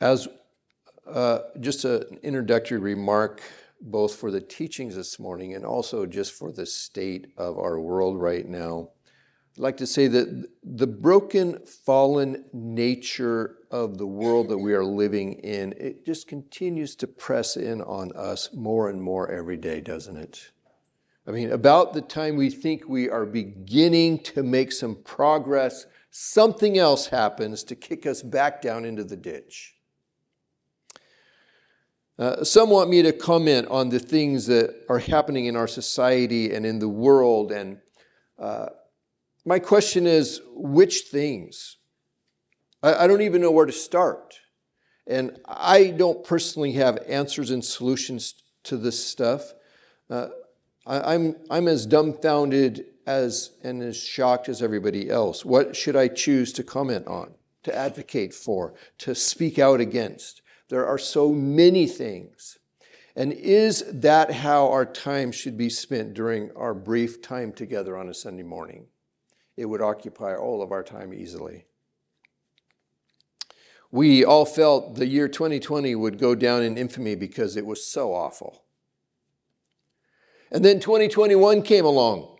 [0.00, 0.28] As
[1.06, 3.42] uh, just an introductory remark,
[3.82, 8.18] both for the teachings this morning and also just for the state of our world
[8.18, 8.88] right now,
[9.56, 14.84] I'd like to say that the broken, fallen nature of the world that we are
[14.84, 19.80] living in, it just continues to press in on us more and more every day,
[19.80, 20.50] doesn't it?
[21.26, 26.78] I mean, about the time we think we are beginning to make some progress, something
[26.78, 29.74] else happens to kick us back down into the ditch.
[32.20, 36.54] Uh, some want me to comment on the things that are happening in our society
[36.54, 37.50] and in the world.
[37.50, 37.78] And
[38.38, 38.66] uh,
[39.46, 41.78] my question is which things?
[42.82, 44.38] I, I, don't even know where to start.
[45.06, 49.54] And I don't personally have answers and solutions to this stuff.
[50.10, 50.28] Uh,
[50.86, 55.42] I, I'm, I'm as dumbfounded as and as shocked as everybody else.
[55.42, 60.42] What should I choose to comment on, to advocate for, to speak out against?
[60.70, 62.58] There are so many things.
[63.16, 68.08] And is that how our time should be spent during our brief time together on
[68.08, 68.86] a Sunday morning?
[69.56, 71.66] It would occupy all of our time easily.
[73.90, 78.14] We all felt the year 2020 would go down in infamy because it was so
[78.14, 78.62] awful.
[80.52, 82.38] And then 2021 came along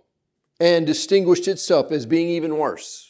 [0.60, 3.09] and distinguished itself as being even worse.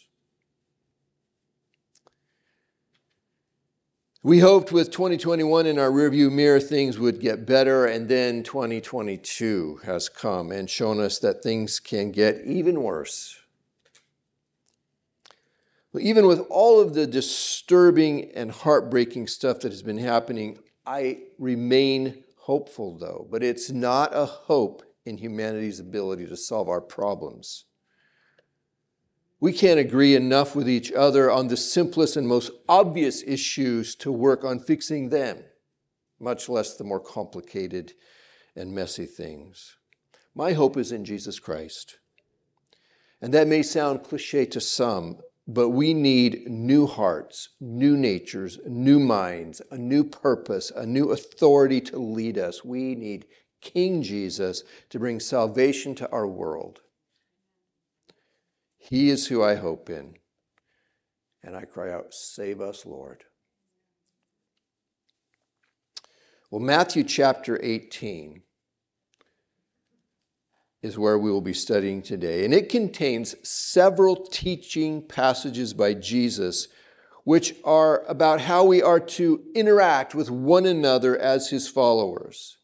[4.22, 9.80] We hoped with 2021 in our rearview mirror things would get better, and then 2022
[9.84, 13.38] has come and shown us that things can get even worse.
[15.98, 22.22] Even with all of the disturbing and heartbreaking stuff that has been happening, I remain
[22.36, 23.26] hopeful though.
[23.30, 27.64] But it's not a hope in humanity's ability to solve our problems.
[29.40, 34.12] We can't agree enough with each other on the simplest and most obvious issues to
[34.12, 35.44] work on fixing them,
[36.20, 37.94] much less the more complicated
[38.54, 39.76] and messy things.
[40.34, 41.98] My hope is in Jesus Christ.
[43.22, 49.00] And that may sound cliche to some, but we need new hearts, new natures, new
[49.00, 52.62] minds, a new purpose, a new authority to lead us.
[52.62, 53.26] We need
[53.62, 56.80] King Jesus to bring salvation to our world.
[58.80, 60.14] He is who I hope in.
[61.44, 63.24] And I cry out, Save us, Lord.
[66.50, 68.42] Well, Matthew chapter 18
[70.82, 72.44] is where we will be studying today.
[72.44, 76.68] And it contains several teaching passages by Jesus,
[77.24, 82.56] which are about how we are to interact with one another as his followers.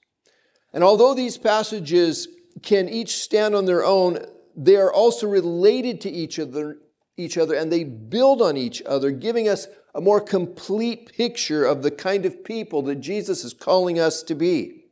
[0.73, 2.27] And although these passages
[2.63, 4.19] can each stand on their own,
[4.57, 6.79] they are also related to each other,
[7.17, 11.83] each other and they build on each other, giving us a more complete picture of
[11.83, 14.85] the kind of people that Jesus is calling us to be.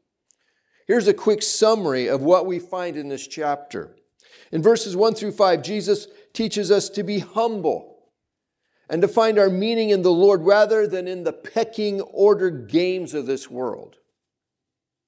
[0.87, 3.97] Here's a quick summary of what we find in this chapter.
[4.53, 8.11] In verses 1 through 5, Jesus teaches us to be humble
[8.91, 13.15] and to find our meaning in the Lord rather than in the pecking order games
[13.15, 13.97] of this world.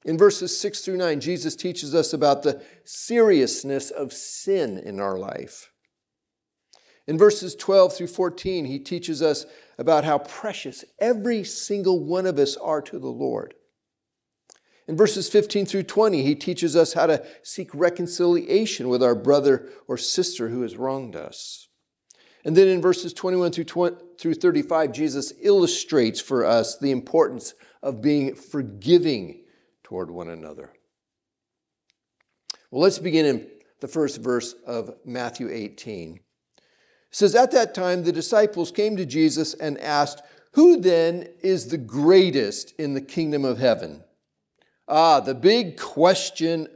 [0.07, 5.19] In verses 6 through 9, Jesus teaches us about the seriousness of sin in our
[5.19, 5.73] life.
[7.09, 9.47] In verses 12 through 14, he teaches us
[9.77, 13.55] about how precious every single one of us are to the Lord.
[14.87, 19.69] In verses 15 through 20, he teaches us how to seek reconciliation with our brother
[19.89, 21.67] or sister who has wronged us.
[22.45, 27.55] And then in verses 21 through, 20, through 35, Jesus illustrates for us the importance
[27.83, 29.43] of being forgiving
[29.87, 30.73] toward one another.
[32.73, 33.47] Well, let's begin in
[33.79, 36.17] the first verse of Matthew 18.
[36.17, 36.21] It
[37.13, 40.23] says, At that time, the disciples came to Jesus and asked,
[40.55, 44.03] Who then is the greatest in the kingdom of heaven?
[44.89, 46.67] Ah, the big question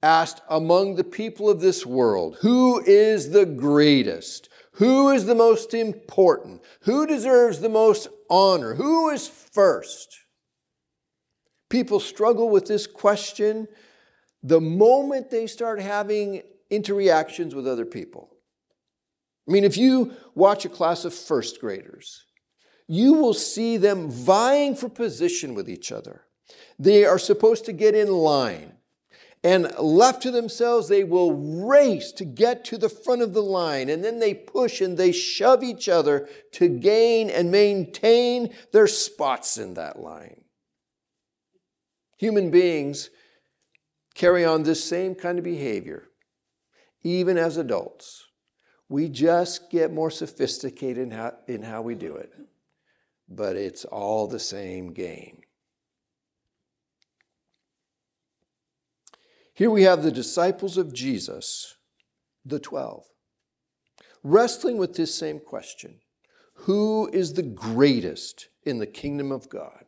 [0.00, 4.48] asked among the people of this world Who is the greatest?
[4.74, 6.62] Who is the most important?
[6.82, 8.74] Who deserves the most honor?
[8.74, 10.25] Who is first?
[11.68, 13.68] People struggle with this question
[14.42, 18.30] the moment they start having interactions with other people.
[19.48, 22.24] I mean, if you watch a class of first graders,
[22.88, 26.22] you will see them vying for position with each other.
[26.78, 28.72] They are supposed to get in line.
[29.44, 31.32] And left to themselves, they will
[31.66, 33.88] race to get to the front of the line.
[33.88, 39.56] And then they push and they shove each other to gain and maintain their spots
[39.56, 40.45] in that line.
[42.16, 43.10] Human beings
[44.14, 46.08] carry on this same kind of behavior,
[47.02, 48.24] even as adults.
[48.88, 52.32] We just get more sophisticated in how, in how we do it.
[53.28, 55.40] but it's all the same game.
[59.52, 61.76] Here we have the disciples of Jesus,
[62.44, 63.04] the 12,
[64.22, 66.00] wrestling with this same question
[66.54, 69.85] Who is the greatest in the kingdom of God?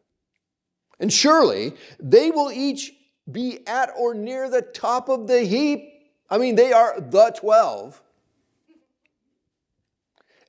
[1.01, 2.93] And surely they will each
[3.31, 5.93] be at or near the top of the heap.
[6.31, 8.03] I mean, they are the 12.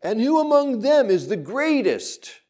[0.02, 2.42] And who among them is the greatest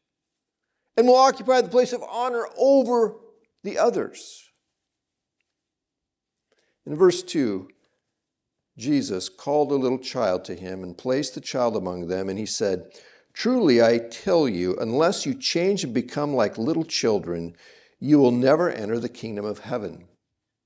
[0.96, 3.16] and will occupy the place of honor over
[3.64, 4.50] the others?
[6.86, 7.68] In verse 2,
[8.78, 12.46] Jesus called a little child to him and placed the child among them, and he
[12.46, 12.90] said,
[13.32, 17.56] Truly I tell you, unless you change and become like little children,
[18.00, 20.06] you will never enter the kingdom of heaven.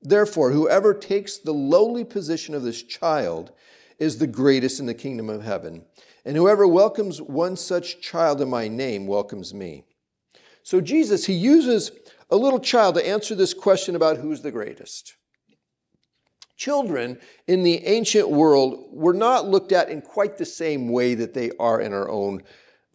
[0.01, 3.53] Therefore, whoever takes the lowly position of this child
[3.99, 5.85] is the greatest in the kingdom of heaven.
[6.25, 9.85] And whoever welcomes one such child in my name welcomes me.
[10.63, 11.91] So, Jesus, he uses
[12.31, 15.17] a little child to answer this question about who's the greatest.
[16.57, 21.35] Children in the ancient world were not looked at in quite the same way that
[21.35, 22.43] they are in our own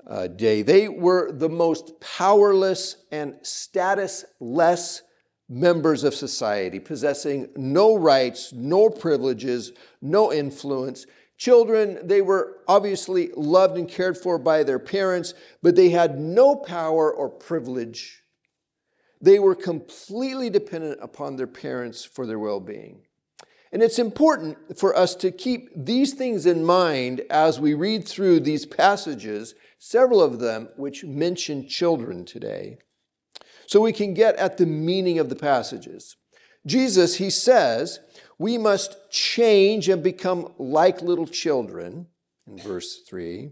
[0.10, 0.64] uh, day.
[0.64, 5.02] They were the most powerless and statusless
[5.48, 9.72] members of society, possessing no rights, no privileges,
[10.02, 11.06] no influence.
[11.38, 15.34] Children, they were obviously loved and cared for by their parents,
[15.64, 18.24] but they had no power or privilege.
[19.22, 23.04] They were completely dependent upon their parents for their well being.
[23.72, 28.40] And it's important for us to keep these things in mind as we read through
[28.40, 32.78] these passages, several of them which mention children today,
[33.66, 36.18] so we can get at the meaning of the passages.
[36.68, 38.00] Jesus, he says,
[38.38, 42.08] we must change and become like little children,
[42.46, 43.52] in verse 3,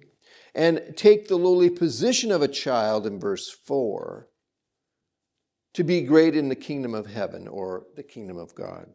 [0.54, 4.28] and take the lowly position of a child, in verse 4,
[5.74, 8.88] to be great in the kingdom of heaven or the kingdom of God.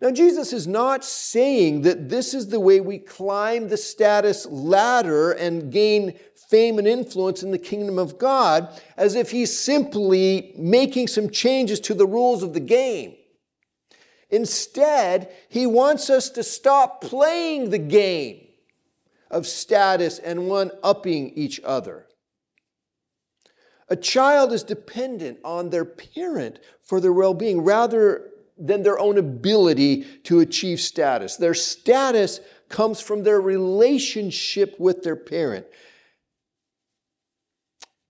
[0.00, 5.32] Now, Jesus is not saying that this is the way we climb the status ladder
[5.32, 6.18] and gain
[6.48, 11.78] fame and influence in the kingdom of God, as if he's simply making some changes
[11.80, 13.14] to the rules of the game.
[14.30, 18.46] Instead, he wants us to stop playing the game
[19.30, 22.06] of status and one upping each other.
[23.88, 28.30] A child is dependent on their parent for their well being rather
[28.60, 31.36] than their own ability to achieve status.
[31.36, 35.66] Their status comes from their relationship with their parent.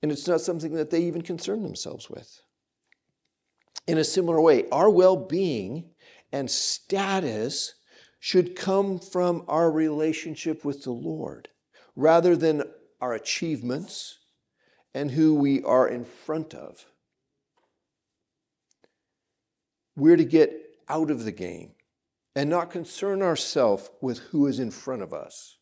[0.02, 2.42] And it's not something that they even concern themselves with.
[3.86, 5.90] In a similar way, our well being
[6.32, 7.74] and status
[8.18, 11.48] should come from our relationship with the Lord
[11.96, 12.62] rather than
[13.00, 14.18] our achievements
[14.94, 16.84] and who we are in front of.
[20.00, 21.72] We're to get out of the game
[22.34, 25.58] and not concern ourselves with who is in front of us.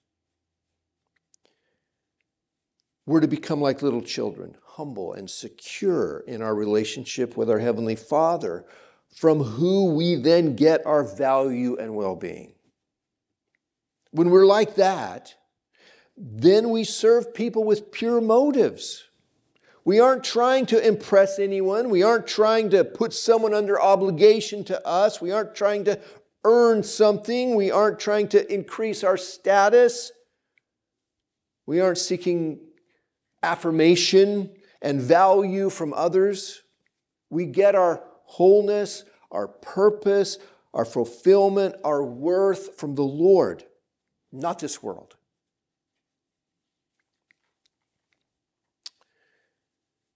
[3.05, 7.97] We're to become like little children, humble and secure in our relationship with our Heavenly
[7.97, 8.65] Father,
[9.13, 12.53] from who we then get our value and well being.
[14.13, 15.35] When we're like that,
[16.17, 19.08] then we serve people with pure motives.
[19.89, 21.89] We aren't trying to impress anyone.
[21.89, 25.23] We aren't trying to put someone under obligation to us.
[25.23, 25.99] We aren't trying to
[26.45, 27.55] earn something.
[27.55, 30.13] We aren't trying to increase our status.
[31.65, 32.61] We aren't seeking
[33.43, 34.51] affirmation
[34.83, 36.61] and value from others.
[37.31, 40.37] We get our wholeness, our purpose,
[40.75, 43.65] our fulfillment, our worth from the Lord,
[44.33, 45.17] not this world.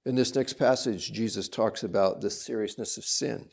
[0.05, 3.51] In this next passage, Jesus talks about the seriousness of sin.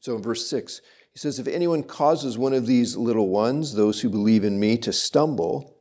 [0.00, 0.80] So in verse 6,
[1.12, 4.76] he says, If anyone causes one of these little ones, those who believe in me,
[4.78, 5.78] to stumble,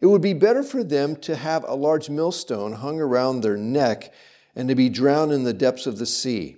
[0.00, 4.12] it would be better for them to have a large millstone hung around their neck
[4.56, 6.56] and to be drowned in the depths of the sea.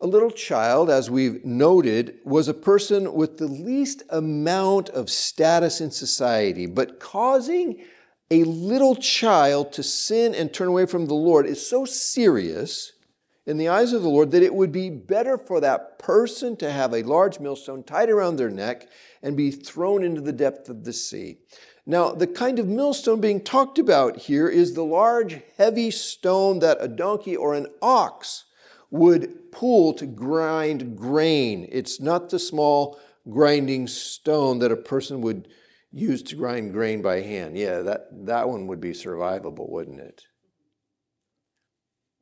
[0.00, 5.80] A little child, as we've noted, was a person with the least amount of status
[5.80, 7.84] in society, but causing
[8.32, 12.92] a little child to sin and turn away from the Lord is so serious
[13.44, 16.72] in the eyes of the Lord that it would be better for that person to
[16.72, 18.88] have a large millstone tied around their neck
[19.22, 21.40] and be thrown into the depth of the sea.
[21.84, 26.78] Now, the kind of millstone being talked about here is the large, heavy stone that
[26.80, 28.44] a donkey or an ox
[28.90, 31.68] would pull to grind grain.
[31.70, 32.98] It's not the small
[33.28, 35.48] grinding stone that a person would
[35.92, 37.56] used to grind grain by hand.
[37.56, 40.22] Yeah, that, that one would be survivable, wouldn't it?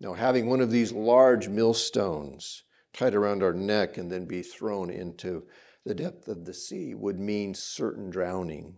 [0.00, 4.90] Now, having one of these large millstones tied around our neck and then be thrown
[4.90, 5.44] into
[5.84, 8.76] the depth of the sea would mean certain drowning.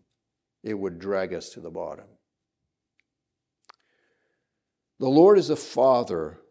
[0.63, 2.07] It would drag us to the bottom.
[5.01, 6.42] The Lord is a father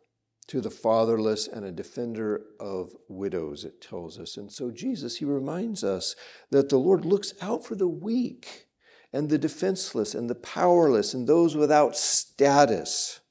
[0.52, 4.36] to the fatherless and a defender of widows, it tells us.
[4.36, 6.14] And so, Jesus, he reminds us
[6.50, 8.66] that the Lord looks out for the weak
[9.14, 13.22] and the defenseless and the powerless and those without status.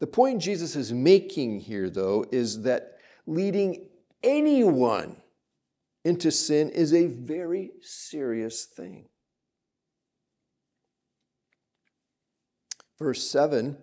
[0.00, 2.96] The point Jesus is making here, though, is that
[3.28, 3.90] leading
[4.24, 5.22] anyone
[6.04, 9.08] into sin is a very serious thing.
[12.98, 13.78] Verse 7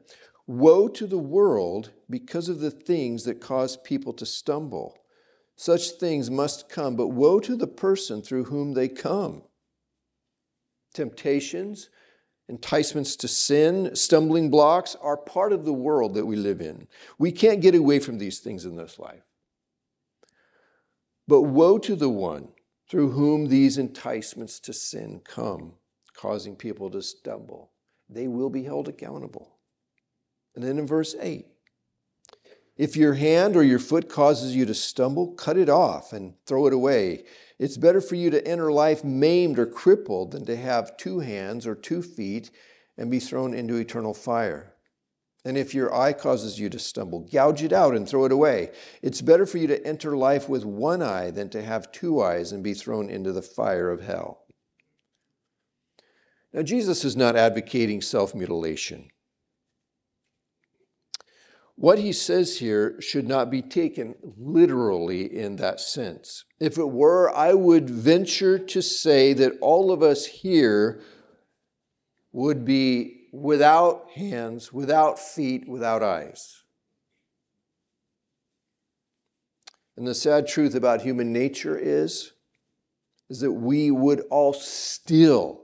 [0.47, 4.97] Woe to the world because of the things that cause people to stumble.
[5.57, 9.43] Such things must come, but woe to the person through whom they come.
[10.93, 11.89] Temptations,
[12.47, 16.87] enticements to sin, stumbling blocks are part of the world that we live in.
[17.19, 19.23] We can't get away from these things in this life.
[21.27, 22.49] But woe to the one
[22.89, 25.73] through whom these enticements to sin come,
[26.15, 27.71] causing people to stumble.
[28.09, 29.56] They will be held accountable.
[30.57, 31.45] And then in verse 8,
[32.77, 36.65] if your hand or your foot causes you to stumble, cut it off and throw
[36.65, 37.25] it away.
[37.59, 41.67] It's better for you to enter life maimed or crippled than to have two hands
[41.67, 42.49] or two feet
[42.97, 44.73] and be thrown into eternal fire.
[45.45, 48.71] And if your eye causes you to stumble, gouge it out and throw it away.
[49.03, 52.51] It's better for you to enter life with one eye than to have two eyes
[52.51, 54.47] and be thrown into the fire of hell.
[56.51, 59.11] Now, Jesus is not advocating self mutilation.
[61.79, 66.43] What he says here should not be taken literally in that sense.
[66.59, 71.03] If it were, I would venture to say that all of us here
[72.31, 76.63] would be without hands, without feet, without eyes.
[79.95, 82.31] And the sad truth about human nature is,
[83.29, 85.61] is that we would all still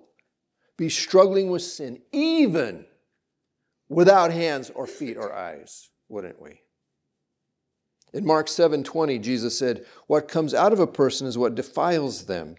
[0.77, 2.86] be struggling with sin, even
[3.89, 6.62] without hands or feet or eyes wouldn't we?
[8.13, 12.58] In Mark 7:20, Jesus said, "What comes out of a person is what defiles them.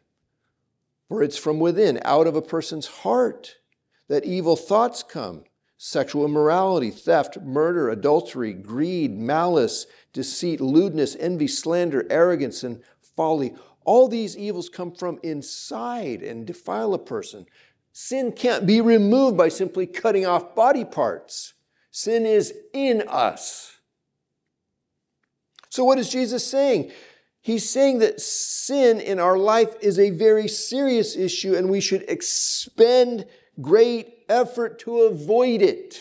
[1.08, 3.58] For it's from within, out of a person's heart,
[4.08, 5.44] that evil thoughts come:
[5.78, 13.54] sexual immorality, theft, murder, adultery, greed, malice, deceit, lewdness, envy, slander, arrogance, and folly.
[13.84, 17.46] All these evils come from inside and defile a person.
[17.92, 21.54] Sin can't be removed by simply cutting off body parts.
[21.96, 23.78] Sin is in us.
[25.68, 26.90] So, what is Jesus saying?
[27.40, 32.04] He's saying that sin in our life is a very serious issue and we should
[32.08, 33.26] expend
[33.60, 36.00] great effort to avoid it.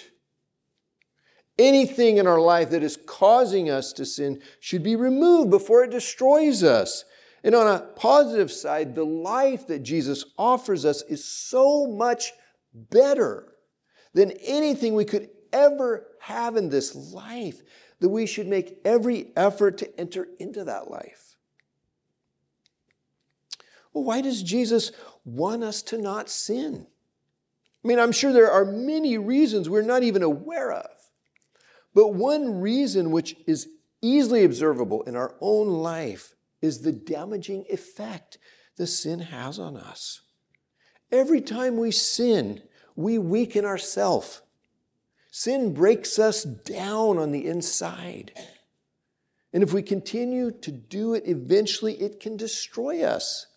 [1.60, 5.92] Anything in our life that is causing us to sin should be removed before it
[5.92, 7.06] destroys us.
[7.44, 12.32] And on a positive side, the life that Jesus offers us is so much
[12.74, 13.54] better
[14.16, 17.62] than anything we could ever have in this life,
[18.00, 21.38] that we should make every effort to enter into that life.
[23.94, 24.92] Well, why does Jesus
[25.24, 26.88] want us to not sin?
[27.84, 30.90] I mean, I'm sure there are many reasons we're not even aware of.
[31.94, 33.70] But one reason which is
[34.02, 38.38] easily observable in our own life is the damaging effect
[38.78, 40.22] the sin has on us.
[41.12, 42.64] Every time we sin,
[42.96, 44.42] we weaken ourselves.
[45.36, 48.34] Sin breaks us down on the inside.
[49.52, 53.48] And if we continue to do it, eventually it can destroy us.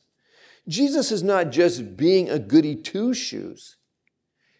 [0.66, 3.76] Jesus is not just being a goody two shoes.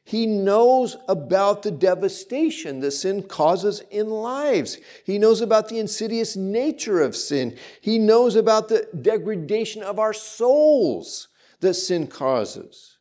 [0.05, 4.77] He knows about the devastation that sin causes in lives.
[5.07, 7.57] He knows about the insidious nature of sin.
[7.81, 11.29] He knows about the degradation of our souls
[11.61, 12.96] that sin causes.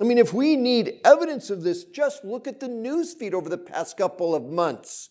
[0.00, 3.48] I mean, if we need evidence of this, just look at the news feed over
[3.48, 5.10] the past couple of months.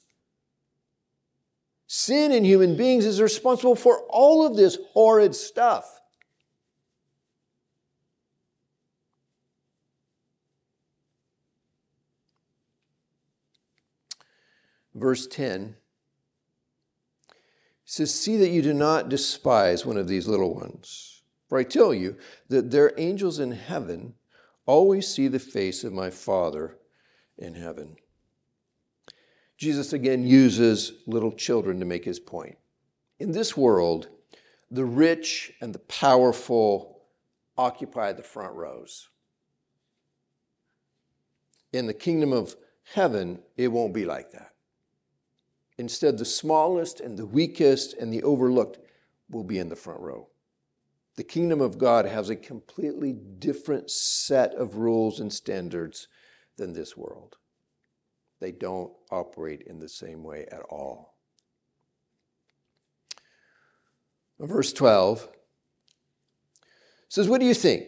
[1.88, 6.02] Sin in human beings is responsible for all of this horrid stuff.
[14.96, 15.76] Verse 10
[17.86, 21.24] says, See that you do not despise one of these little ones.
[21.48, 22.18] For I tell you
[22.50, 24.16] that their angels in heaven
[24.66, 26.78] always see the face of my Father
[27.38, 27.96] in heaven.
[29.58, 32.58] Jesus again uses little children to make his point.
[33.20, 34.10] In this world,
[34.70, 37.02] the rich and the powerful
[37.58, 39.10] occupy the front rows.
[41.72, 42.56] In the kingdom of
[42.94, 44.54] heaven, it won't be like that.
[45.78, 48.80] Instead, the smallest and the weakest and the overlooked
[49.30, 50.28] will be in the front row.
[51.16, 56.08] The kingdom of God has a completely different set of rules and standards
[56.58, 57.38] than this world.
[58.40, 61.14] They don't operate in the same way at all.
[64.40, 65.30] Verse 12
[67.08, 67.86] says, What do you think?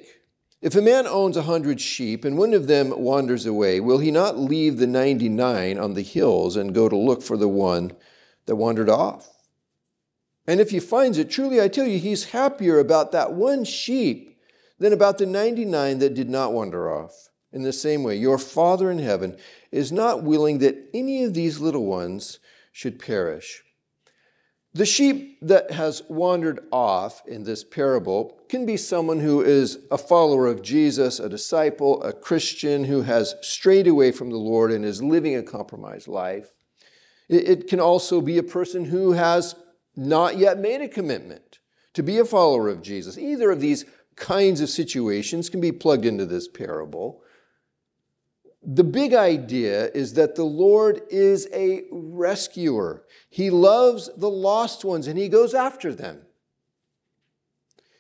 [0.61, 4.11] If a man owns a hundred sheep and one of them wanders away, will he
[4.11, 7.91] not leave the 99 on the hills and go to look for the one
[8.45, 9.34] that wandered off?
[10.47, 14.39] And if he finds it, truly I tell you, he's happier about that one sheep
[14.79, 17.29] than about the 99 that did not wander off.
[17.51, 19.37] In the same way, your Father in heaven
[19.71, 22.39] is not willing that any of these little ones
[22.71, 23.63] should perish.
[24.73, 29.97] The sheep that has wandered off in this parable can be someone who is a
[29.97, 34.83] follower of Jesus, a disciple, a Christian who has strayed away from the Lord and
[34.83, 36.49] is living a compromised life.
[37.29, 39.55] It can also be a person who has
[39.95, 41.59] not yet made a commitment
[41.93, 43.17] to be a follower of Jesus.
[43.17, 43.85] Either of these
[44.15, 47.21] kinds of situations can be plugged into this parable.
[48.61, 53.03] The big idea is that the Lord is a rescuer.
[53.29, 56.21] He loves the lost ones and he goes after them.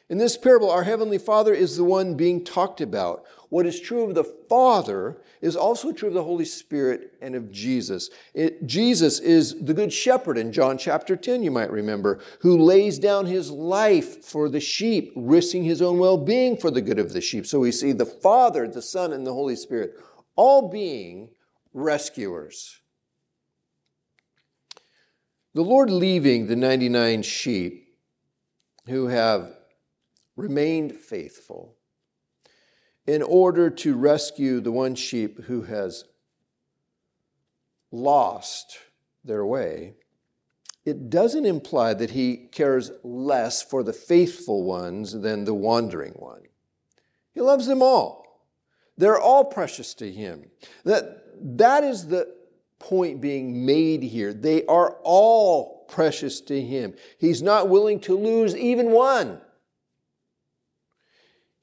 [0.09, 3.25] In this parable, our Heavenly Father is the one being talked about.
[3.55, 7.53] What is true of the Father is also true of the Holy Spirit and of
[7.53, 8.09] Jesus.
[8.33, 12.99] It, Jesus is the Good Shepherd in John chapter 10, you might remember, who lays
[12.99, 17.13] down his life for the sheep, risking his own well being for the good of
[17.13, 17.45] the sheep.
[17.45, 19.93] So we see the Father, the Son, and the Holy Spirit
[20.35, 21.29] all being
[21.73, 22.81] rescuers.
[25.53, 27.87] The Lord leaving the 99 sheep
[28.87, 29.55] who have
[30.35, 31.74] remained faithful
[33.07, 36.05] in order to rescue the one sheep who has
[37.91, 38.79] lost
[39.23, 39.93] their way,
[40.85, 46.43] it doesn't imply that he cares less for the faithful ones than the wandering one.
[47.33, 48.25] He loves them all.
[48.97, 50.51] They're all precious to him.
[50.83, 52.33] That, that is the
[52.79, 54.33] point being made here.
[54.33, 56.93] They are all precious to him.
[57.17, 59.41] He's not willing to lose even one.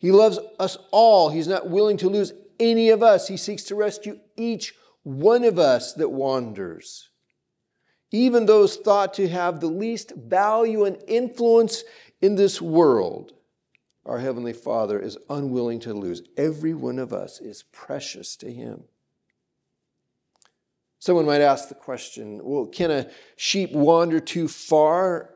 [0.02, 1.30] He loves us all.
[1.30, 3.28] He's not willing to lose any of us.
[3.28, 7.08] He seeks to rescue each one of us that wanders.
[8.10, 11.84] Even those thought to have the least value and influence
[12.20, 13.32] in this world,
[14.04, 16.22] our Heavenly Father is unwilling to lose.
[16.36, 18.82] Every one of us is precious to Him.
[20.98, 25.31] Someone might ask the question well, can a sheep wander too far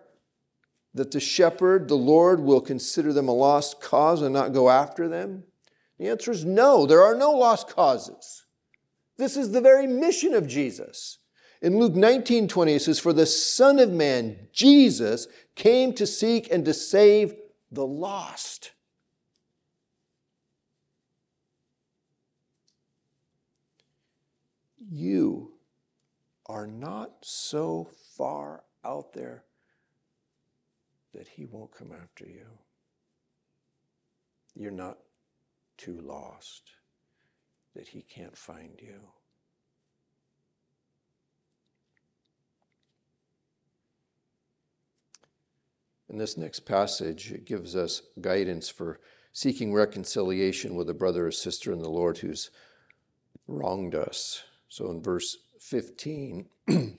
[0.97, 5.07] that the shepherd, the Lord, will consider them a lost cause and not go after
[5.09, 5.45] them?
[5.99, 8.47] The answer is no, there are no lost causes.
[9.19, 11.19] This is the very mission of Jesus.
[11.61, 16.51] In Luke 19 20, it says, For the Son of Man, Jesus, came to seek
[16.51, 17.35] and to save
[17.71, 18.73] the lost.
[24.91, 25.53] You
[26.47, 29.46] are not so far out there
[31.27, 32.47] that He won't come after you.
[34.55, 34.99] You're not
[35.77, 36.71] too lost
[37.75, 39.01] that He can't find you.
[46.09, 49.01] In this next passage, it gives us guidance for
[49.33, 52.51] seeking reconciliation with a brother or sister in the Lord who's
[53.49, 54.45] wronged us.
[54.69, 56.47] So in verse 15,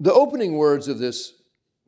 [0.00, 1.34] The opening words of this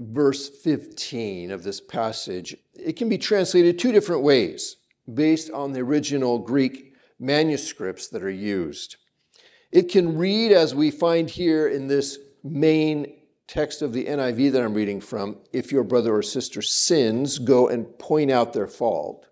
[0.00, 4.76] verse 15 of this passage, it can be translated two different ways
[5.12, 8.96] based on the original Greek manuscripts that are used.
[9.70, 13.14] It can read as we find here in this main
[13.46, 17.68] text of the NIV that I'm reading from if your brother or sister sins, go
[17.68, 19.26] and point out their fault.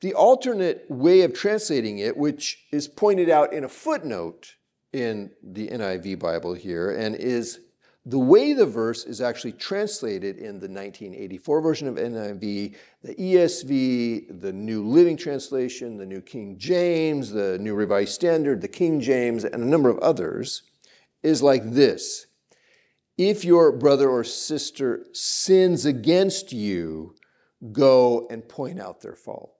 [0.00, 4.54] The alternate way of translating it, which is pointed out in a footnote
[4.92, 7.60] in the NIV Bible here and is
[8.06, 14.40] the way the verse is actually translated in the 1984 version of NIV, the ESV,
[14.40, 19.44] the New Living Translation, the New King James, the New Revised Standard, the King James,
[19.44, 20.62] and a number of others,
[21.22, 22.26] is like this
[23.16, 27.14] If your brother or sister sins against you,
[27.72, 29.53] go and point out their fault.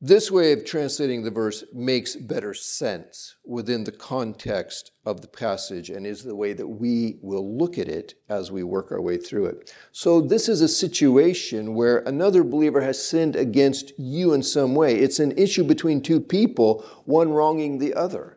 [0.00, 5.88] This way of translating the verse makes better sense within the context of the passage
[5.88, 9.16] and is the way that we will look at it as we work our way
[9.16, 9.72] through it.
[9.92, 14.96] So, this is a situation where another believer has sinned against you in some way.
[14.96, 18.35] It's an issue between two people, one wronging the other.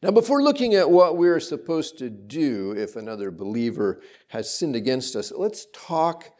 [0.00, 5.16] Now, before looking at what we're supposed to do if another believer has sinned against
[5.16, 6.30] us, let's talk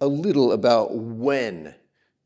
[0.00, 1.74] a little about when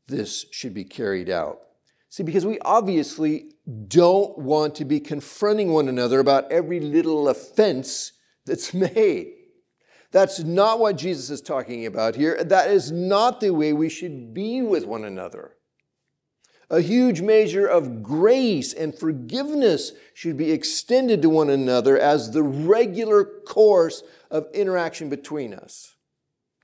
[0.07, 1.61] this should be carried out.
[2.09, 3.53] See, because we obviously
[3.87, 8.11] don't want to be confronting one another about every little offense
[8.45, 9.33] that's made.
[10.11, 12.41] That's not what Jesus is talking about here.
[12.43, 15.55] That is not the way we should be with one another.
[16.69, 22.43] A huge measure of grace and forgiveness should be extended to one another as the
[22.43, 25.95] regular course of interaction between us.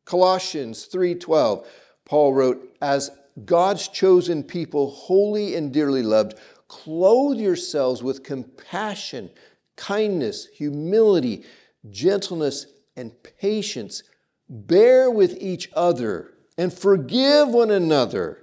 [0.06, 1.66] Colossians 3:12
[2.06, 3.12] Paul wrote as
[3.46, 6.36] God's chosen people holy and dearly loved
[6.68, 9.30] clothe yourselves with compassion,
[9.76, 11.44] kindness, humility,
[11.90, 14.04] gentleness and patience
[14.50, 18.40] bear with each other and forgive one another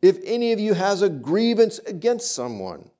[0.00, 2.90] if any of you has a grievance against someone,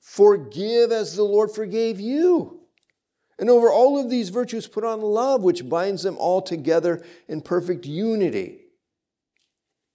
[0.00, 2.60] forgive as the Lord forgave you.
[3.38, 7.40] And over all of these virtues, put on love, which binds them all together in
[7.40, 8.60] perfect unity.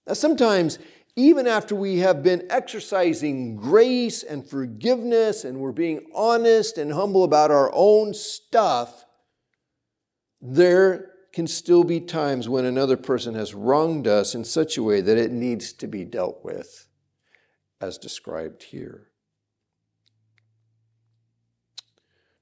[0.06, 0.78] Now, sometimes,
[1.16, 7.24] even after we have been exercising grace and forgiveness and we're being honest and humble
[7.24, 9.04] about our own stuff,
[10.40, 15.00] there can still be times when another person has wronged us in such a way
[15.00, 16.88] that it needs to be dealt with,
[17.80, 19.06] as described here.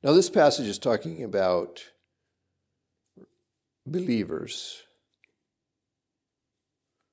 [0.02, 1.84] Now, this passage is talking about
[3.84, 4.82] believers.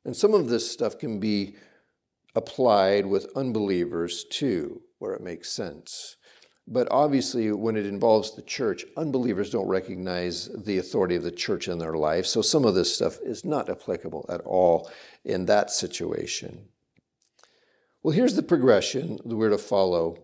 [0.05, 1.55] And some of this stuff can be
[2.35, 6.17] applied with unbelievers too, where it makes sense.
[6.67, 11.67] But obviously, when it involves the church, unbelievers don't recognize the authority of the church
[11.67, 12.25] in their life.
[12.25, 14.89] So some of this stuff is not applicable at all
[15.23, 16.69] in that situation.
[18.01, 20.23] Well, here's the progression that we're to follow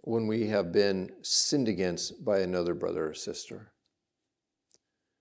[0.00, 3.72] when we have been sinned against by another brother or sister.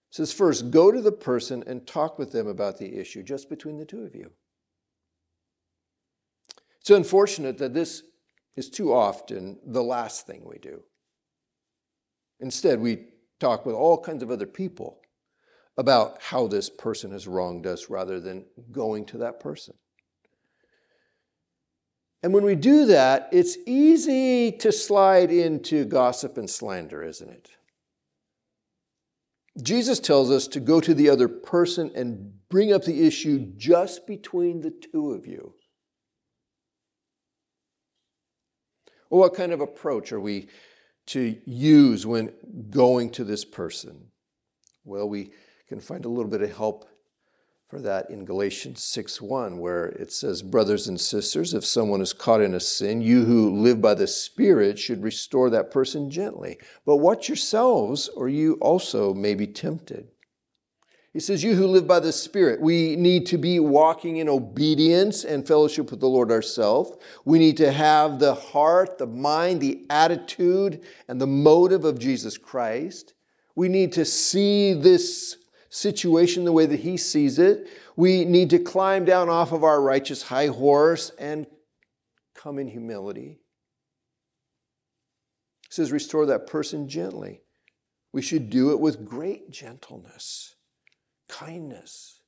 [0.10, 3.50] It says, first, go to the person and talk with them about the issue just
[3.50, 4.32] between the two of you.
[6.80, 8.04] It's unfortunate that this
[8.56, 10.84] is too often the last thing we do.
[12.40, 13.08] Instead, we
[13.40, 15.00] talk with all kinds of other people
[15.78, 19.74] about how this person has wronged us rather than going to that person.
[22.22, 27.50] And when we do that, it's easy to slide into gossip and slander, isn't it?
[29.62, 34.08] Jesus tells us to go to the other person and bring up the issue just
[34.08, 35.54] between the two of you.
[39.14, 40.48] Well, what kind of approach are we
[41.06, 42.34] to use when
[42.72, 44.08] going to this person?
[44.86, 45.34] Well, we
[45.70, 46.90] can find a little bit of help
[47.68, 52.42] for that in Galatians 6:1 where it says brothers and sisters if someone is caught
[52.42, 56.98] in a sin you who live by the spirit should restore that person gently but
[56.98, 60.10] watch yourselves or you also may be tempted
[61.14, 65.24] he says, You who live by the Spirit, we need to be walking in obedience
[65.24, 66.98] and fellowship with the Lord ourselves.
[67.24, 72.40] We need to have the heart, the mind, the attitude, and the motive of Jesus
[72.40, 73.14] Christ.
[73.56, 75.38] We need to see this
[75.70, 77.68] situation the way that He sees it.
[77.96, 81.46] We need to climb down off of our righteous high horse and
[82.34, 83.40] come in humility.
[85.62, 87.42] He says, Restore that person gently.
[88.12, 90.53] We should do it with great gentleness
[91.34, 92.22] kindness,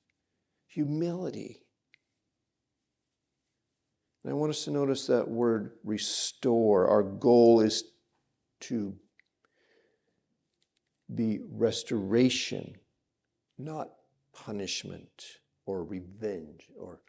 [0.65, 1.61] humility.
[4.23, 6.87] And I want us to notice that word restore.
[6.87, 7.83] Our goal is
[8.61, 8.95] to
[11.13, 12.75] be restoration,
[13.59, 13.89] not
[14.33, 15.23] punishment
[15.67, 17.01] or revenge or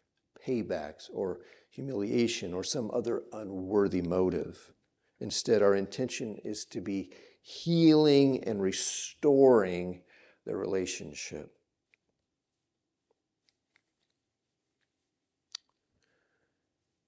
[0.46, 4.72] paybacks or humiliation or some other unworthy motive.
[5.20, 10.02] Instead, our intention is to be healing and restoring
[10.44, 11.55] the relationship.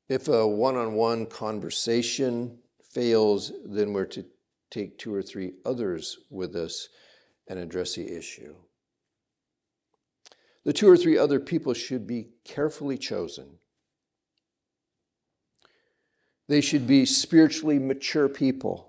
[0.09, 4.25] If a one on one conversation fails, then we're to
[4.71, 6.89] take two or three others with us
[7.47, 8.55] and address the issue.
[10.65, 13.59] The two or three other people should be carefully chosen.
[16.49, 18.88] They should be spiritually mature people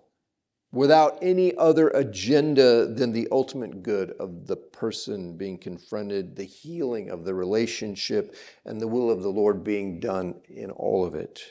[0.72, 7.10] without any other agenda than the ultimate good of the person being confronted, the healing
[7.10, 11.42] of the relationship, and the will of the Lord being done in all of it.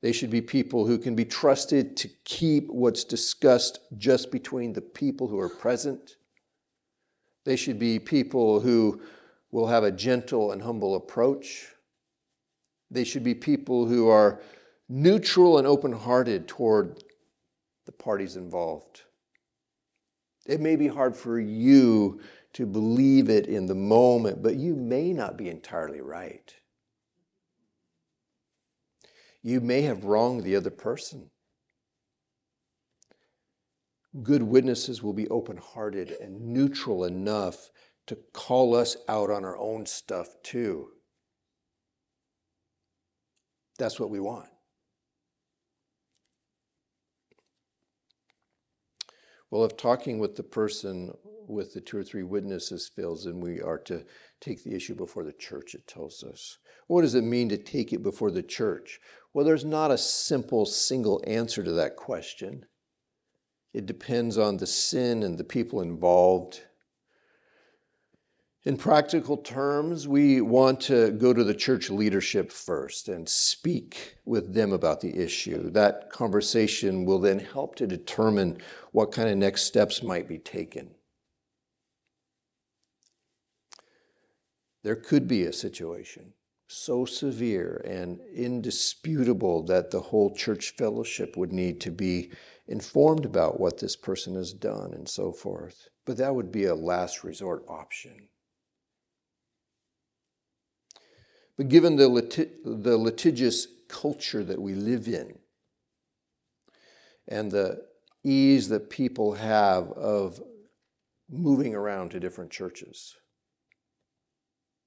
[0.00, 4.80] They should be people who can be trusted to keep what's discussed just between the
[4.80, 6.16] people who are present.
[7.44, 9.00] They should be people who
[9.50, 11.68] will have a gentle and humble approach.
[12.90, 14.40] They should be people who are
[14.88, 17.02] neutral and open hearted toward
[17.98, 19.02] parties involved.
[20.46, 22.20] It may be hard for you
[22.54, 26.54] to believe it in the moment, but you may not be entirely right.
[29.42, 31.30] You may have wronged the other person.
[34.22, 37.70] Good witnesses will be open hearted and neutral enough
[38.06, 40.88] to call us out on our own stuff too.
[43.78, 44.48] That's what we want.
[49.50, 51.12] Well, if talking with the person
[51.46, 54.04] with the two or three witnesses fails, then we are to
[54.40, 56.58] take the issue before the church, it tells us.
[56.86, 59.00] What does it mean to take it before the church?
[59.32, 62.66] Well, there's not a simple single answer to that question.
[63.72, 66.62] It depends on the sin and the people involved
[68.68, 74.52] in practical terms, we want to go to the church leadership first and speak with
[74.52, 75.70] them about the issue.
[75.70, 78.58] That conversation will then help to determine
[78.92, 80.90] what kind of next steps might be taken.
[84.82, 86.34] There could be a situation
[86.68, 92.32] so severe and indisputable that the whole church fellowship would need to be
[92.66, 95.88] informed about what this person has done and so forth.
[96.04, 98.28] But that would be a last resort option.
[101.58, 105.38] But given the, lit- the litigious culture that we live in
[107.26, 107.84] and the
[108.22, 110.40] ease that people have of
[111.28, 113.16] moving around to different churches,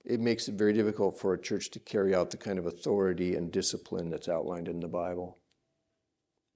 [0.05, 3.35] it makes it very difficult for a church to carry out the kind of authority
[3.35, 5.39] and discipline that's outlined in the Bible.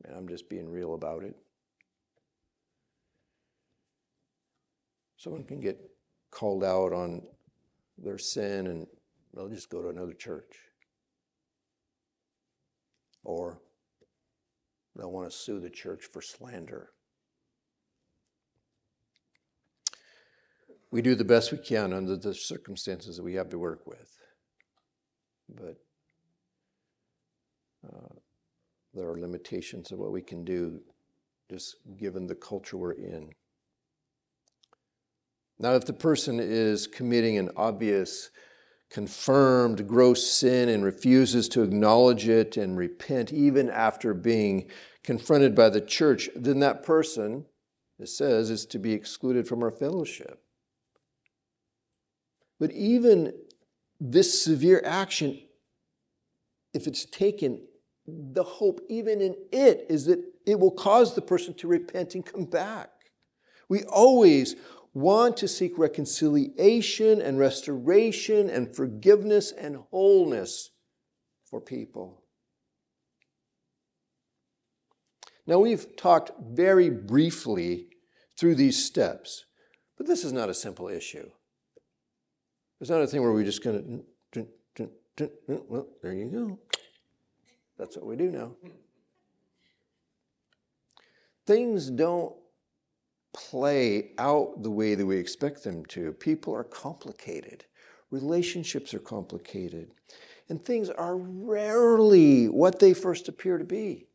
[0.06, 1.36] And I'm just being real about it.
[5.17, 5.78] Someone can get
[6.32, 7.21] called out on
[7.97, 8.88] their sin and
[9.36, 10.56] they'll just go to another church.
[13.24, 13.60] Or
[14.95, 16.91] they'll want to sue the church for slander.
[20.91, 24.15] We do the best we can under the circumstances that we have to work with.
[25.50, 25.78] But
[27.86, 28.15] uh,
[28.93, 30.80] there are limitations of what we can do
[31.50, 33.30] just given the culture we're in.
[35.60, 38.30] Now, if the person is committing an obvious
[38.96, 44.72] confirmed gross sin and refuses to acknowledge it and repent even after being
[45.04, 47.44] confronted by the church, then that person,
[48.00, 50.42] it says, is to be excluded from our fellowship.
[52.58, 53.34] But even
[54.00, 55.42] this severe action,
[56.74, 57.68] if it's taken,
[58.08, 62.26] the hope, even in it, is that it will cause the person to repent and
[62.26, 62.92] come back.
[63.68, 64.56] We always
[64.96, 70.72] want to seek reconciliation and restoration and forgiveness and wholeness
[71.44, 72.24] for people.
[75.46, 77.90] Now, we've talked very briefly
[78.38, 79.46] through these steps,
[79.98, 81.30] but this is not a simple issue.
[82.80, 84.48] It's not a thing where we're just going to,
[85.48, 86.60] well, there you go.
[87.78, 88.52] That's what we do now.
[91.46, 92.34] Things don't
[93.36, 96.13] play out the way that we expect them to.
[96.13, 97.65] People are complicated,
[98.10, 99.91] relationships are complicated,
[100.50, 104.08] and things are rarely what they first appear to be.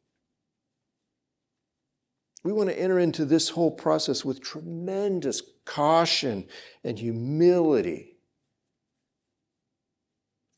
[2.42, 6.46] We want to enter into this whole process with tremendous caution
[6.83, 8.16] and humility,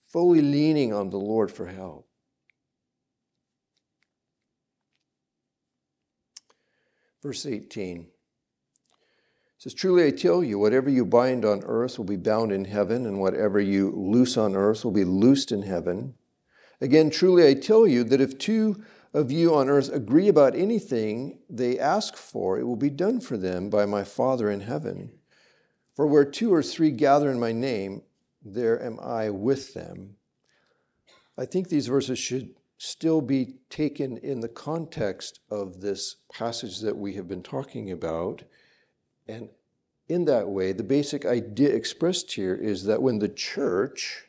[0.09, 2.09] fully leaning on the Lord for help.
[7.23, 8.07] Verse 18
[9.63, 13.07] says, Truly I tell you, whatever you bind on earth will be bound in heaven,
[13.07, 16.15] and whatever you loose on earth will be loosed in heaven.
[16.81, 18.83] Again, truly I tell you that if two
[19.15, 23.37] of you on earth agree about anything they ask for, it will be done for
[23.37, 25.13] them by my Father in heaven.
[25.95, 28.03] For where two or three gather in my name,
[28.45, 30.17] there am I with them.
[31.39, 36.97] I think these verses should still be taken in the context of this passage that
[36.97, 38.43] we have been talking about.
[39.29, 39.49] And
[40.09, 44.25] in that way, the basic idea expressed here is that when the church,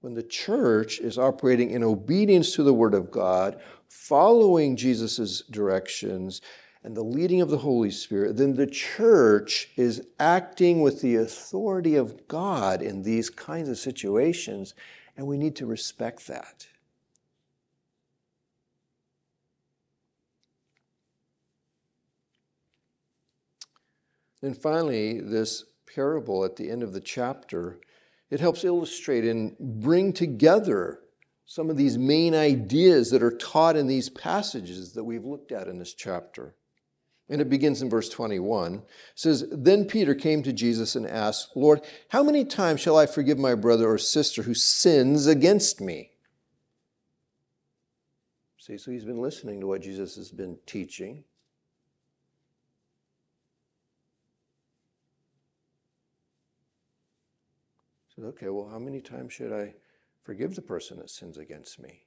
[0.00, 6.40] when the church is operating in obedience to the Word of God, following Jesus' directions,
[6.84, 11.94] and the leading of the Holy Spirit, then the church is acting with the authority
[11.94, 14.74] of God in these kinds of situations,
[15.16, 16.66] and we need to respect that.
[24.42, 27.78] And finally, this parable at the end of the chapter,
[28.30, 31.00] it helps illustrate and bring together
[31.44, 35.68] some of these main ideas that are taught in these passages that we've looked at
[35.68, 36.54] in this chapter.
[37.28, 38.74] And it begins in verse 21.
[38.74, 38.82] It
[39.14, 43.38] says, Then Peter came to Jesus and asked, Lord, how many times shall I forgive
[43.38, 46.10] my brother or sister who sins against me?
[48.58, 51.24] See, so he's been listening to what Jesus has been teaching.
[58.22, 59.74] Okay, well, how many times should I
[60.24, 62.02] forgive the person that sins against me?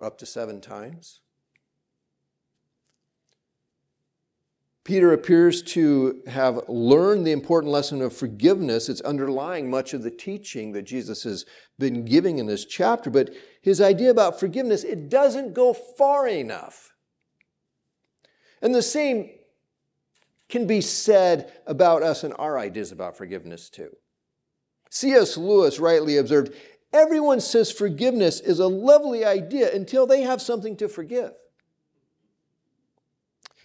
[0.00, 1.20] Up to seven times?
[4.84, 8.90] Peter appears to have learned the important lesson of forgiveness.
[8.90, 11.46] It's underlying much of the teaching that Jesus has
[11.78, 13.08] been giving in this chapter.
[13.08, 13.30] But
[13.62, 16.92] his idea about forgiveness, it doesn't go far enough.
[18.60, 19.30] And the same
[20.50, 23.96] can be said about us and our ideas about forgiveness, too.
[24.94, 25.36] C.S.
[25.36, 26.54] Lewis rightly observed
[26.92, 31.32] everyone says forgiveness is a lovely idea until they have something to forgive.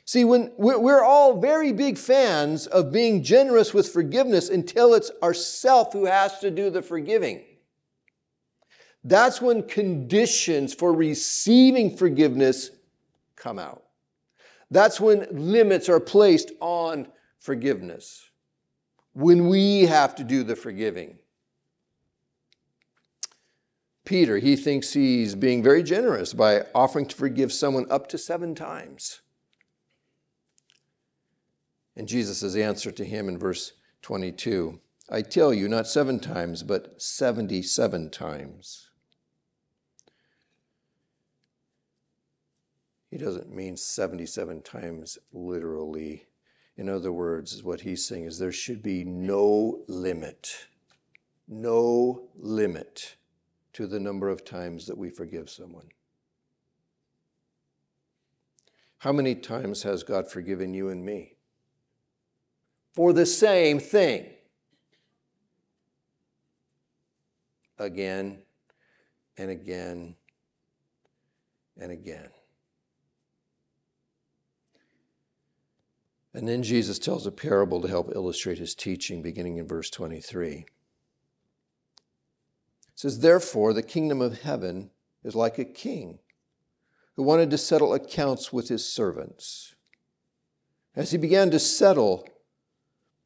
[0.06, 5.94] See, when we're all very big fans of being generous with forgiveness until it's ourself
[5.94, 7.44] who has to do the forgiving.
[9.04, 12.72] That's when conditions for receiving forgiveness
[13.36, 13.84] come out.
[14.72, 18.29] That's when limits are placed on forgiveness
[19.14, 21.20] when we have to do the forgiving.
[24.06, 28.56] Peter, he thinks he's being very generous by offering to forgive someone up to seven
[28.56, 29.22] times.
[31.96, 34.80] And Jesus' answer to him in verse 22
[35.12, 38.90] I tell you, not seven times, but 77 times.
[43.10, 46.28] He doesn't mean 77 times literally.
[46.80, 50.68] In other words, what he's saying is there should be no limit,
[51.46, 53.18] no limit
[53.74, 55.90] to the number of times that we forgive someone.
[59.00, 61.36] How many times has God forgiven you and me?
[62.94, 64.28] For the same thing.
[67.78, 68.40] Again
[69.38, 70.16] and again
[71.78, 72.30] and again.
[76.40, 80.50] And then Jesus tells a parable to help illustrate his teaching, beginning in verse 23.
[80.50, 80.66] It
[82.96, 86.20] says, Therefore, the kingdom of heaven is like a king
[87.18, 89.76] who wanted to settle accounts with his servants.
[90.96, 92.26] As he began to settle,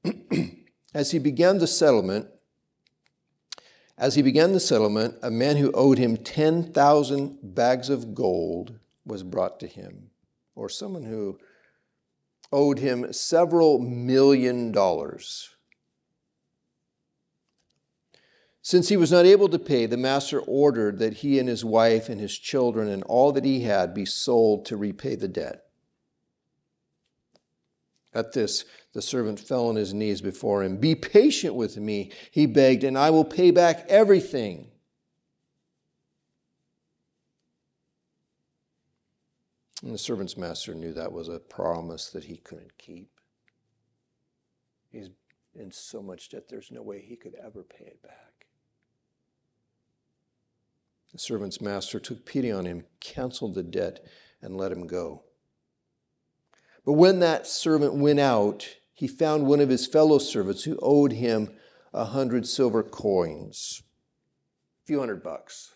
[0.96, 2.30] as he began the settlement,
[3.96, 9.22] as he began the settlement, a man who owed him 10,000 bags of gold was
[9.22, 10.10] brought to him,
[10.56, 11.38] or someone who
[12.54, 15.50] owed him several million dollars.
[18.62, 22.08] Since he was not able to pay, the master ordered that he and his wife
[22.08, 25.66] and his children and all that he had be sold to repay the debt.
[28.14, 28.64] At this,
[28.94, 30.78] the servant fell on his knees before him.
[30.78, 34.70] Be patient with me, he begged, and I will pay back everything.
[39.84, 43.10] And the servant's master knew that was a promise that he couldn't keep.
[44.90, 45.10] He's
[45.54, 48.48] in so much debt, there's no way he could ever pay it back.
[51.12, 54.04] The servant's master took pity on him, canceled the debt,
[54.42, 55.24] and let him go.
[56.86, 61.12] But when that servant went out, he found one of his fellow servants who owed
[61.12, 61.52] him
[61.94, 63.84] a hundred silver coins,
[64.84, 65.76] a few hundred bucks.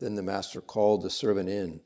[0.00, 1.80] Then the master called the servant in.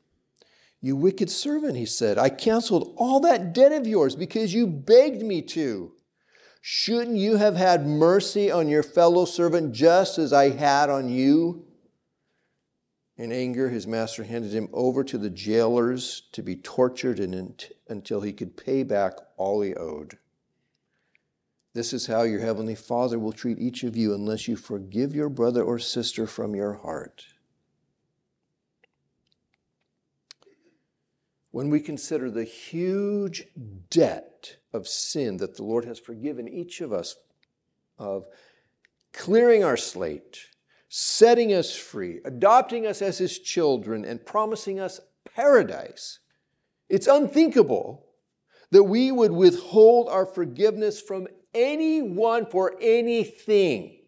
[0.81, 5.21] You wicked servant, he said, I canceled all that debt of yours because you begged
[5.21, 5.93] me to.
[6.61, 11.65] Shouldn't you have had mercy on your fellow servant just as I had on you?
[13.17, 18.33] In anger, his master handed him over to the jailers to be tortured until he
[18.33, 20.17] could pay back all he owed.
[21.73, 25.29] This is how your heavenly Father will treat each of you unless you forgive your
[25.29, 27.25] brother or sister from your heart.
[31.55, 33.45] When we consider the huge
[33.89, 37.15] debt of sin that the Lord has forgiven each of us
[37.97, 38.25] of
[39.13, 40.49] clearing our slate,
[40.89, 44.99] setting us free, adopting us as his children, and promising us
[45.33, 46.19] paradise.
[46.89, 48.05] It's unthinkable
[48.71, 53.99] that we would withhold our forgiveness from anyone for anything.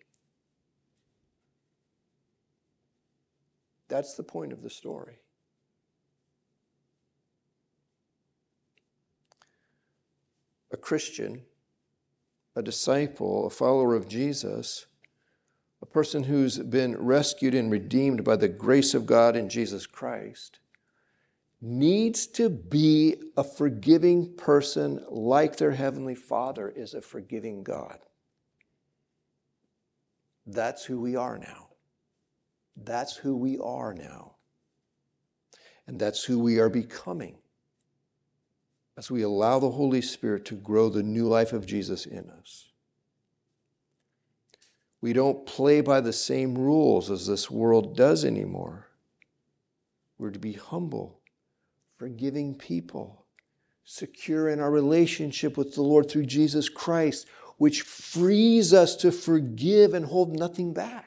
[3.88, 5.20] That's the point of the story.
[10.72, 11.44] A Christian,
[12.56, 14.88] a disciple, a follower of Jesus
[15.82, 20.60] a person who's been rescued and redeemed by the grace of God in Jesus Christ,
[21.62, 28.00] needs to be a forgiving person like their Heavenly Father is a forgiving God.
[30.46, 31.70] That's who we are now.
[32.76, 34.36] That's who we are now.
[35.88, 37.38] And that's who we are becoming
[38.98, 42.70] as we allow the Holy Spirit to grow the new life of Jesus in us.
[45.00, 48.88] We don't play by the same rules as this world does anymore.
[50.18, 51.20] We're to be humble,
[51.98, 53.26] forgiving people,
[53.86, 57.28] secure in our relationship with the Lord through Jesus Christ,
[57.58, 61.07] which frees us to forgive and hold nothing back.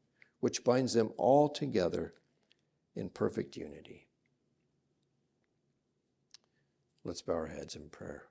[0.41, 2.13] which binds them all together
[2.95, 4.07] in perfect unity.
[7.03, 8.23] Let's bow our heads in prayer.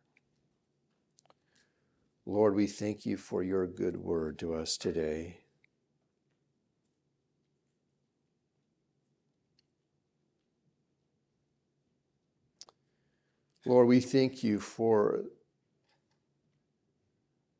[2.26, 5.38] Lord, we thank you for your good word to us today.
[13.66, 15.24] Lord, we thank you for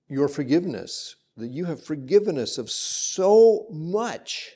[0.09, 4.53] your forgiveness, that you have forgiven us of so much.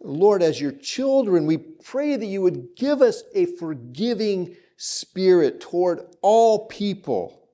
[0.00, 6.00] Lord, as your children, we pray that you would give us a forgiving spirit toward
[6.22, 7.48] all people.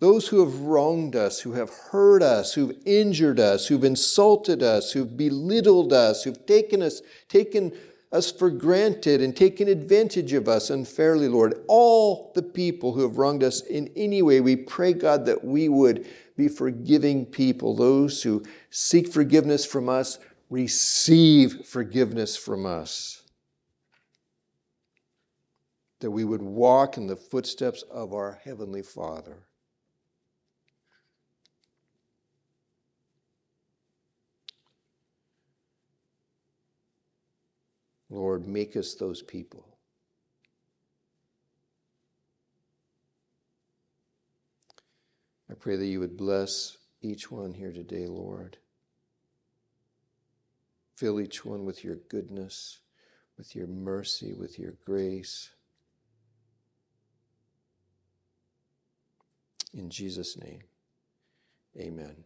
[0.00, 4.92] Those who have wronged us, who have hurt us, who've injured us, who've insulted us,
[4.92, 7.72] who've belittled us, who've taken us, taken
[8.12, 11.62] us for granted and taken advantage of us unfairly, Lord.
[11.68, 15.68] All the people who have wronged us in any way, we pray, God, that we
[15.68, 16.06] would
[16.36, 17.76] be forgiving people.
[17.76, 23.20] Those who seek forgiveness from us, receive forgiveness from us
[26.00, 29.44] that we would walk in the footsteps of our Heavenly Father.
[38.10, 39.64] Lord, make us those people.
[45.48, 48.58] I pray that you would bless each one here today, Lord.
[50.96, 52.80] Fill each one with your goodness,
[53.38, 55.50] with your mercy, with your grace.
[59.72, 60.62] In Jesus' name,
[61.78, 62.24] amen.